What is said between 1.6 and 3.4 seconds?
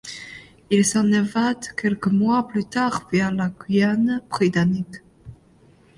quelques mois plus tard via